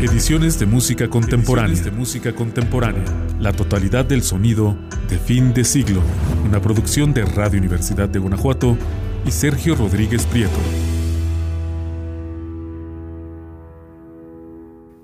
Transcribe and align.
Ediciones 0.00 0.60
de 0.60 0.66
música 0.66 1.10
contemporánea. 1.10 1.82
de 1.82 1.90
música 1.90 2.32
contemporánea. 2.32 3.02
La 3.40 3.52
totalidad 3.52 4.04
del 4.04 4.22
sonido 4.22 4.78
de 5.10 5.18
fin 5.18 5.52
de 5.52 5.64
siglo. 5.64 6.04
Una 6.44 6.62
producción 6.62 7.12
de 7.12 7.24
Radio 7.24 7.58
Universidad 7.58 8.08
de 8.08 8.20
Guanajuato 8.20 8.78
y 9.26 9.32
Sergio 9.32 9.74
Rodríguez 9.74 10.24
Prieto. 10.26 10.56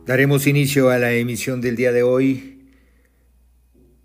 Daremos 0.07 0.46
inicio 0.46 0.90
a 0.90 0.98
la 0.98 1.12
emisión 1.12 1.61
del 1.61 1.74
día 1.74 1.90
de 1.90 2.04
hoy 2.04 2.68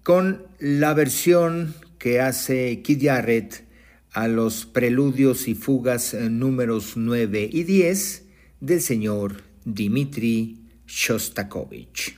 con 0.02 0.48
la 0.58 0.96
versión 0.96 1.76
que 2.00 2.20
hace 2.20 2.82
Kid 2.82 3.06
Jarrett 3.06 3.64
a 4.12 4.28
los 4.28 4.66
preludios 4.66 5.48
y 5.48 5.54
fugas 5.54 6.16
números 6.16 6.94
9 6.96 7.48
y 7.54 7.64
10 7.64 8.26
del 8.60 8.82
señor 8.82 9.44
Dimitri 9.66 10.60
Shostakovich. 10.90 12.18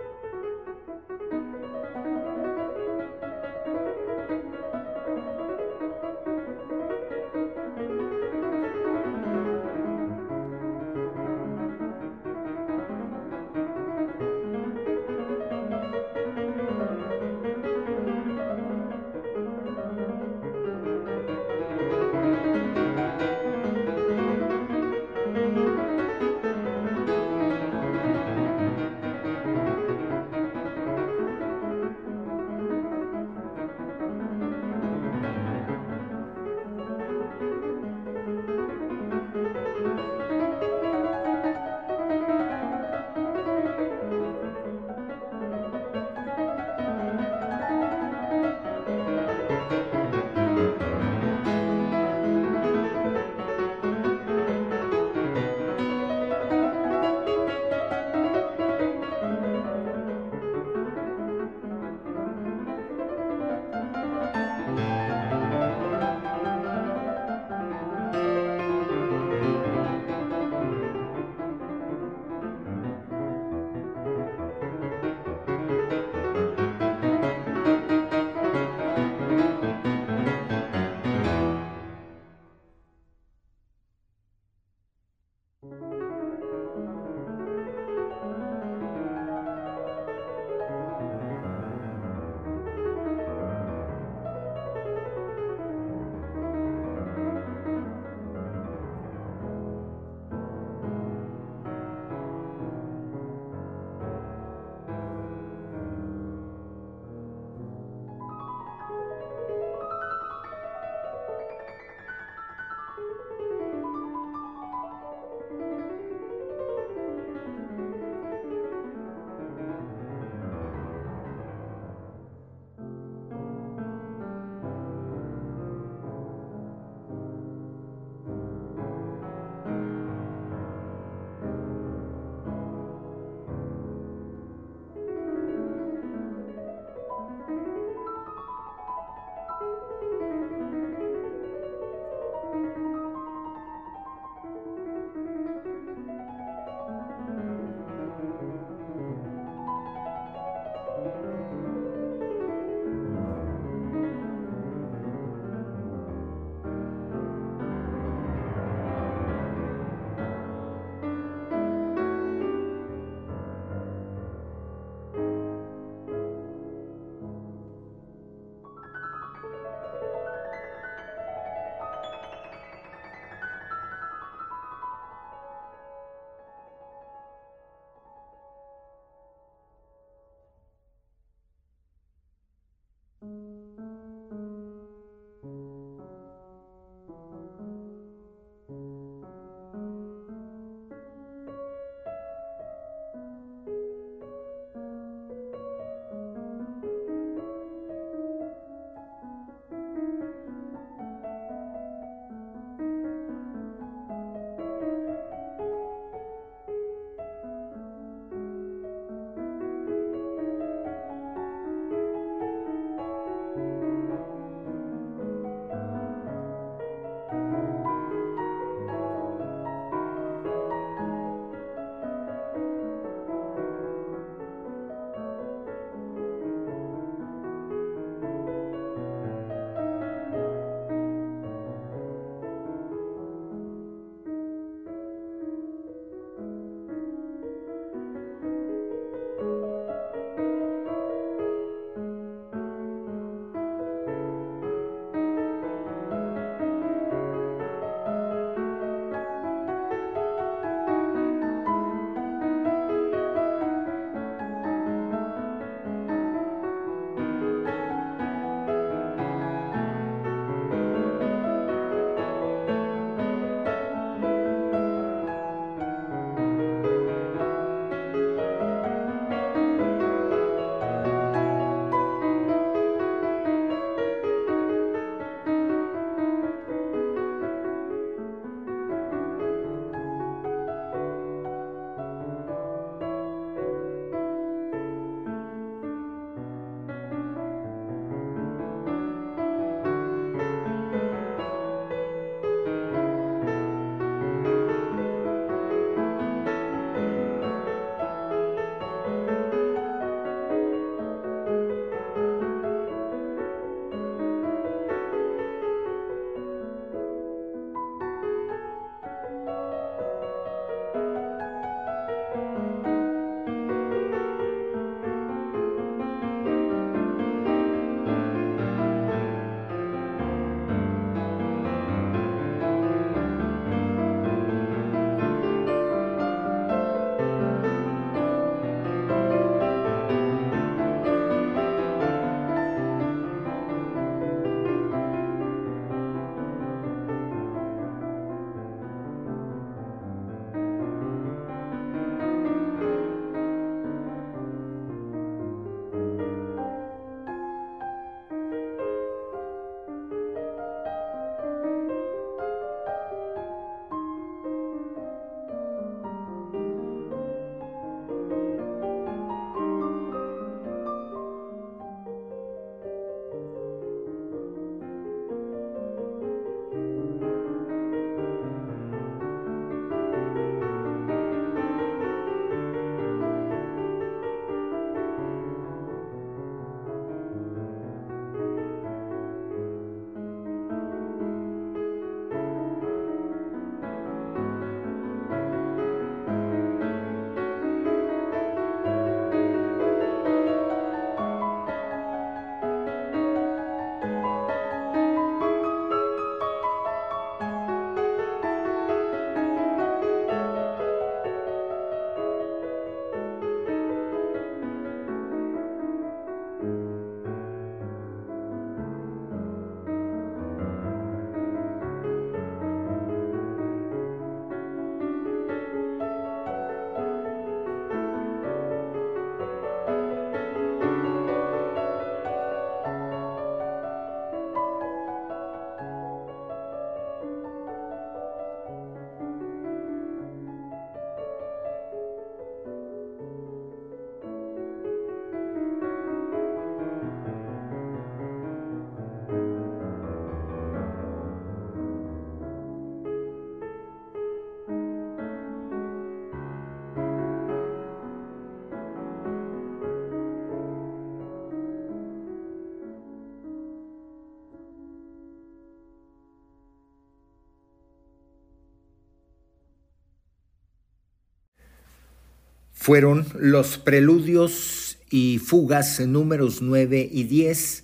fueron 462.81 463.27
los 463.37 463.77
preludios 463.77 464.97
y 465.11 465.37
fugas 465.37 465.99
números 465.99 466.63
9 466.63 467.07
y 467.11 467.25
10 467.25 467.83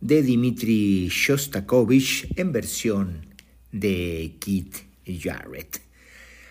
de 0.00 0.22
Dmitri 0.22 1.08
Shostakovich 1.08 2.28
en 2.36 2.52
versión 2.52 3.26
de 3.72 4.36
Keith 4.38 4.76
Jarrett. 5.04 5.80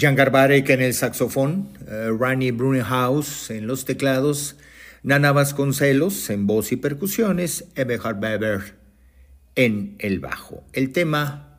Jan 0.00 0.14
Garbarek 0.14 0.70
en 0.70 0.80
el 0.80 0.94
saxofón, 0.94 1.70
uh, 1.88 2.16
Rani 2.16 2.52
Brunhaus 2.52 3.50
en 3.50 3.66
los 3.66 3.84
teclados, 3.84 4.54
Nana 5.02 5.32
Vasconcelos 5.32 6.30
en 6.30 6.46
voz 6.46 6.70
y 6.70 6.76
percusiones, 6.76 7.64
Eberhard 7.74 8.22
Weber 8.22 8.76
en 9.56 9.96
el 9.98 10.20
bajo. 10.20 10.62
El 10.72 10.92
tema, 10.92 11.58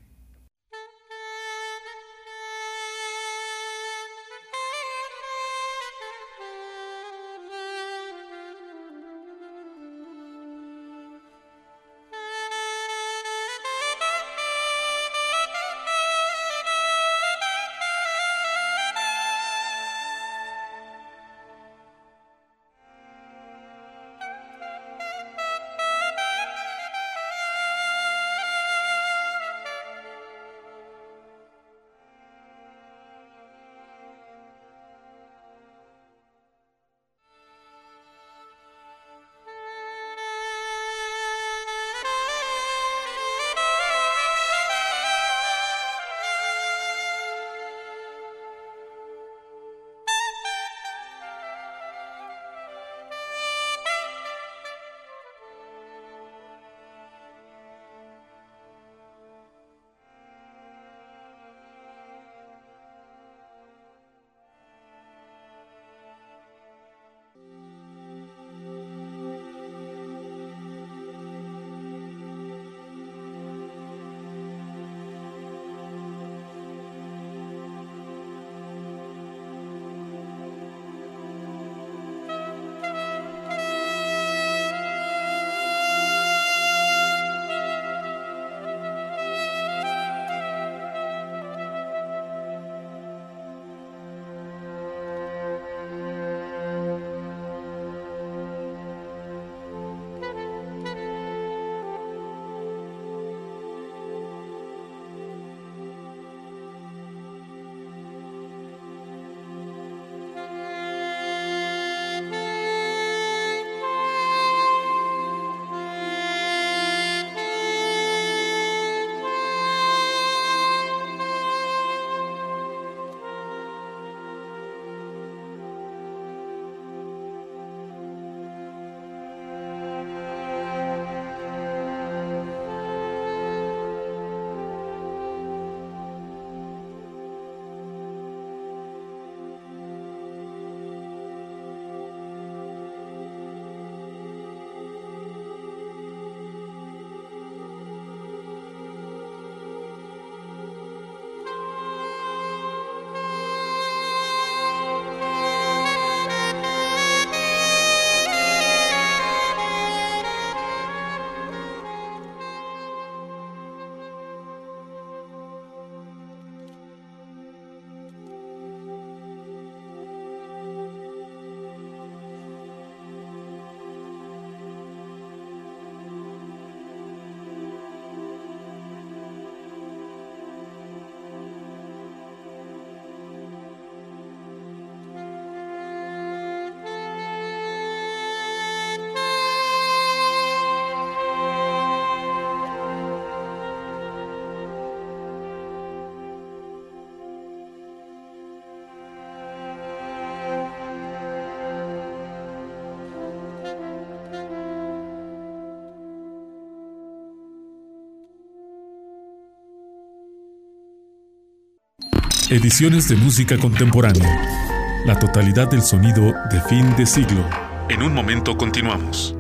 Ediciones 212.49 213.09
de 213.09 213.17
música 213.17 213.59
contemporánea. 213.59 215.03
La 215.05 215.19
totalidad 215.19 215.69
del 215.69 215.83
sonido 215.83 216.33
de 216.49 216.61
fin 216.69 216.95
de 216.97 217.05
siglo. 217.05 217.45
En 217.89 218.05
un 218.05 218.15
momento 218.15 218.57
continuamos. 218.57 219.37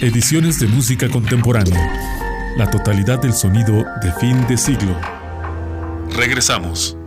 Ediciones 0.00 0.58
de 0.58 0.66
música 0.66 1.08
contemporánea. 1.08 2.52
La 2.56 2.68
totalidad 2.68 3.22
del 3.22 3.32
sonido 3.32 3.84
de 4.02 4.10
fin 4.18 4.44
de 4.48 4.56
siglo. 4.56 5.00
Regresamos. 6.16 6.98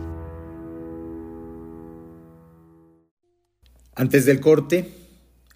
Antes 3.94 4.24
del 4.24 4.40
corte, 4.40 4.90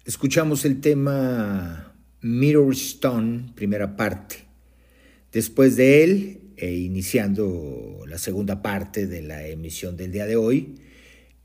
escuchamos 0.05 0.63
el 0.63 0.79
tema 0.79 1.95
Mirror 2.21 2.71
Stone, 2.73 3.51
primera 3.55 3.95
parte. 3.95 4.45
Después 5.31 5.75
de 5.75 6.03
él, 6.03 6.42
e 6.57 6.73
iniciando 6.73 8.03
la 8.07 8.17
segunda 8.17 8.61
parte 8.61 9.07
de 9.07 9.21
la 9.21 9.47
emisión 9.47 9.97
del 9.97 10.11
día 10.11 10.25
de 10.25 10.35
hoy, 10.35 10.75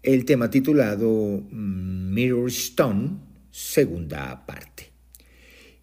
el 0.03 0.25
tema 0.25 0.51
titulado 0.51 1.43
mm, 1.51 2.15
Mirror 2.15 2.49
Stone, 2.49 3.11
segunda 3.51 4.47
parte. 4.47 4.91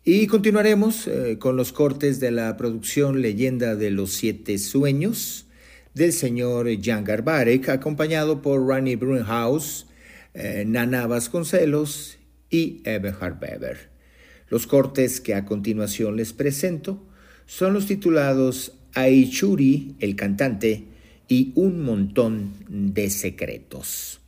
Y 0.03 0.27
continuaremos 0.27 1.07
eh, 1.07 1.37
con 1.39 1.57
los 1.57 1.73
cortes 1.73 2.19
de 2.19 2.31
la 2.31 2.57
producción 2.57 3.21
Leyenda 3.21 3.75
de 3.75 3.89
los 3.89 4.13
Siete 4.13 4.57
Sueños 4.59 5.47
del 5.95 6.13
señor 6.13 6.67
Jan 6.81 7.03
Garbarek, 7.03 7.69
acompañado 7.69 8.41
por 8.41 8.67
Rani 8.67 8.95
Brunhaus, 8.95 9.87
eh, 10.33 10.63
Nana 10.67 11.07
Vasconcelos 11.07 12.17
y 12.49 12.81
Eberhard 12.83 13.41
Weber. 13.41 13.89
Los 14.49 14.67
cortes 14.67 15.21
que 15.21 15.33
a 15.33 15.45
continuación 15.45 16.17
les 16.17 16.33
presento 16.33 17.03
son 17.45 17.73
los 17.73 17.87
titulados 17.87 18.74
Aichuri, 18.95 19.95
el 19.99 20.15
cantante, 20.15 20.85
y 21.27 21.51
un 21.55 21.83
montón 21.83 22.53
de 22.69 23.09
secretos. 23.09 24.21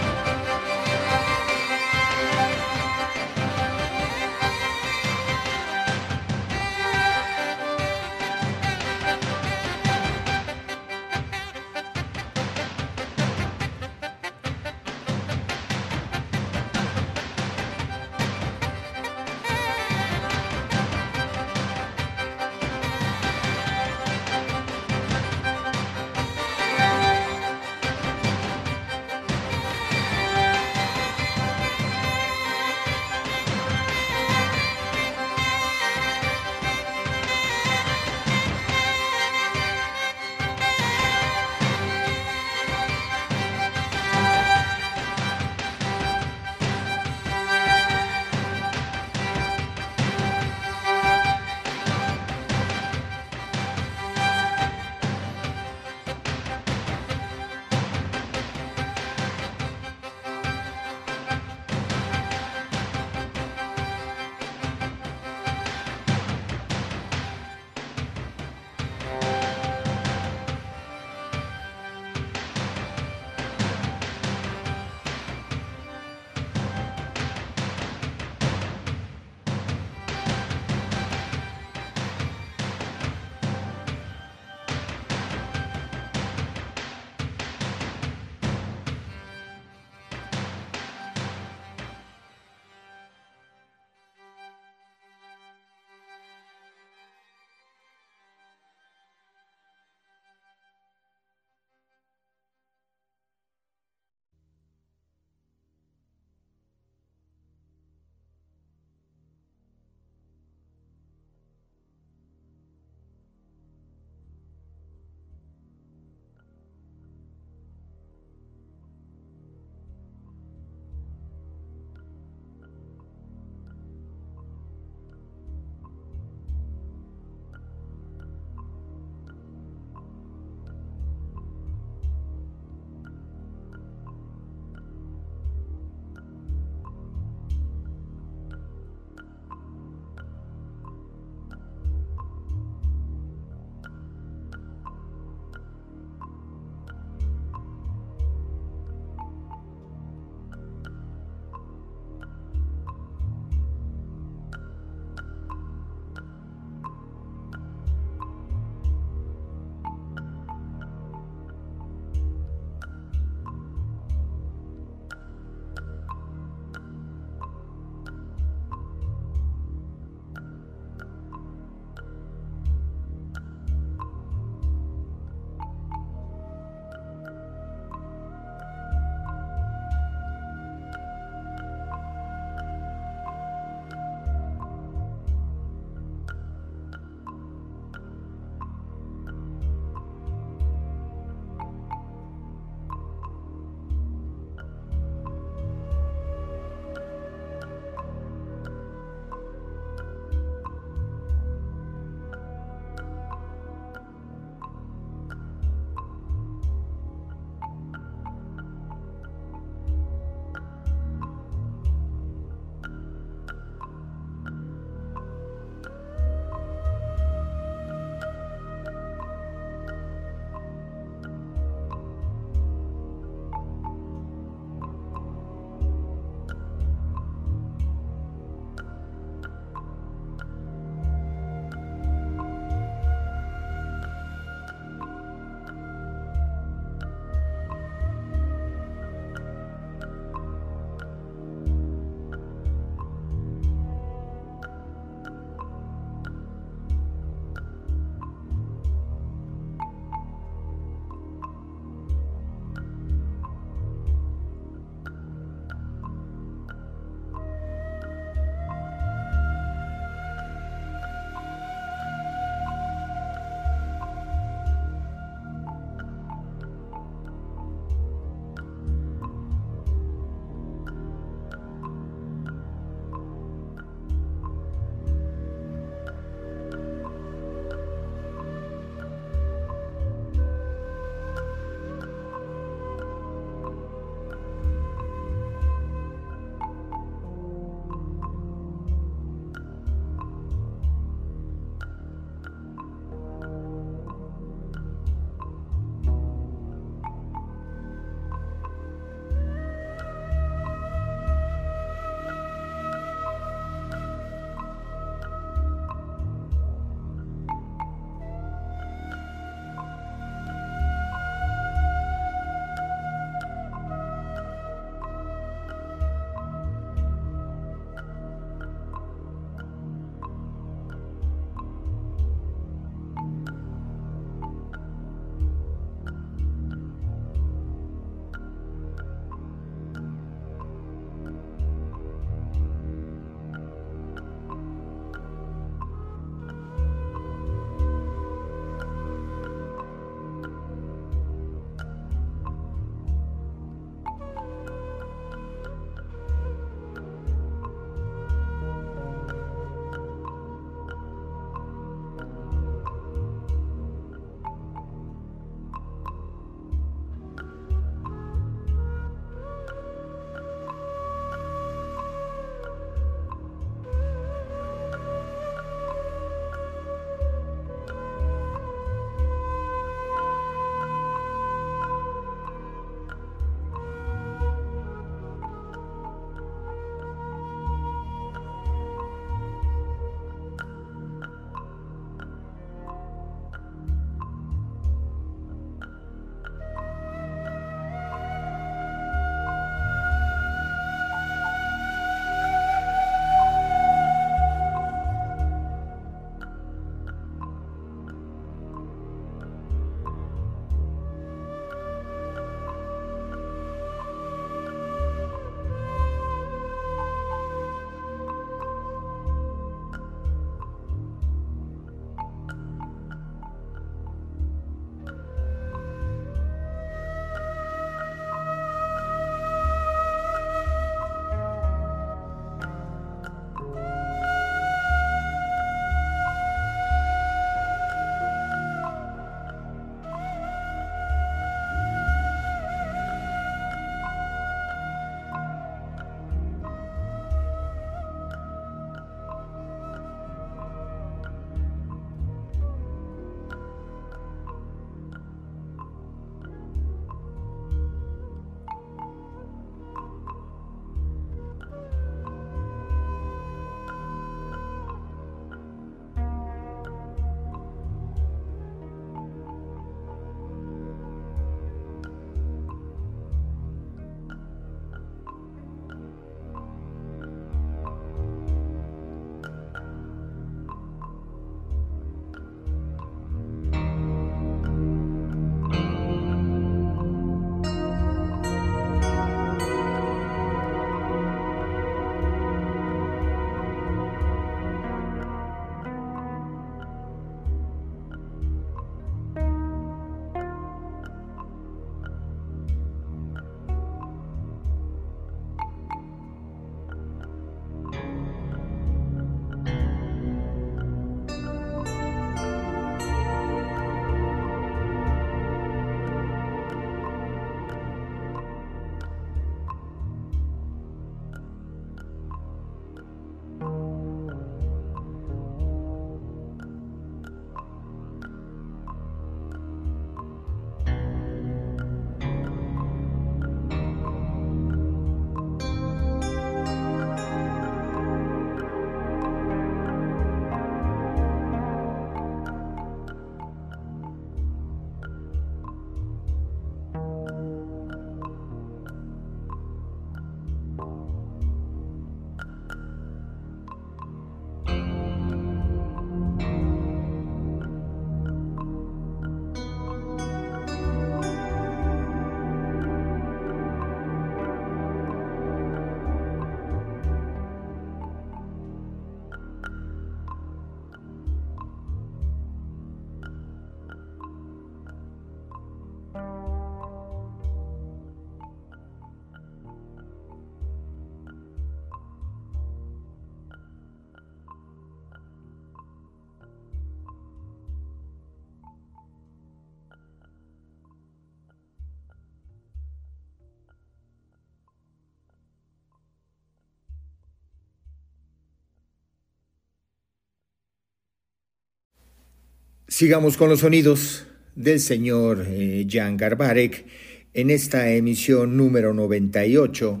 Sigamos 592.96 593.36
con 593.36 593.48
los 593.48 593.58
sonidos 593.58 594.24
del 594.54 594.78
señor 594.78 595.46
eh, 595.48 595.84
Jan 595.90 596.16
Garbarek 596.16 596.86
en 597.34 597.50
esta 597.50 597.90
emisión 597.90 598.56
número 598.56 598.94
98 598.94 600.00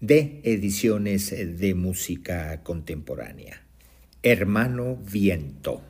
de 0.00 0.40
Ediciones 0.42 1.28
de 1.58 1.74
Música 1.74 2.62
Contemporánea. 2.62 3.66
Hermano 4.22 4.96
Viento. 5.12 5.82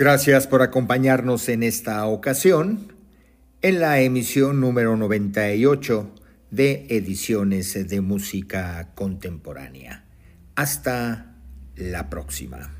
Gracias 0.00 0.46
por 0.46 0.62
acompañarnos 0.62 1.50
en 1.50 1.62
esta 1.62 2.06
ocasión 2.06 2.94
en 3.60 3.80
la 3.80 4.00
emisión 4.00 4.58
número 4.58 4.96
98 4.96 6.14
de 6.50 6.86
Ediciones 6.88 7.86
de 7.86 8.00
Música 8.00 8.92
Contemporánea. 8.94 10.06
Hasta 10.54 11.36
la 11.76 12.08
próxima. 12.08 12.79